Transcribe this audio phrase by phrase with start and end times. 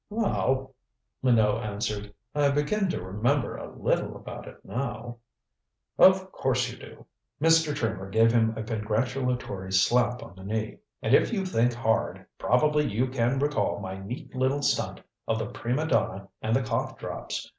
[0.09, 0.73] "Well,"
[1.21, 5.17] Minot answered, "I begin to remember a little about it now."
[5.99, 7.05] "Of course you do."
[7.39, 7.75] Mr.
[7.75, 10.79] Trimmer gave him a congratulatory slap on the knee.
[11.03, 15.45] "And if you think hard, probably you can recall my neat little stunt of the
[15.45, 17.47] prima donna and the cough drops.